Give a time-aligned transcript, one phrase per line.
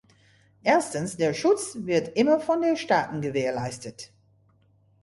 [0.63, 4.11] Erstens, der Schutz wird immer von den Staaten gewährleistet.